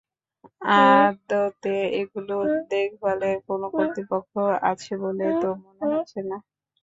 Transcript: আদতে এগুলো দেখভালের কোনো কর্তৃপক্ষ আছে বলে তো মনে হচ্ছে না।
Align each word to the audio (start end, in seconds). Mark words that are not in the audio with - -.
আদতে 0.75 1.69
এগুলো 1.99 2.35
দেখভালের 2.71 3.37
কোনো 3.47 3.65
কর্তৃপক্ষ 3.75 4.33
আছে 4.71 4.93
বলে 5.03 5.25
তো 5.41 5.49
মনে 5.63 5.85
হচ্ছে 5.91 6.19
না। 6.29 6.37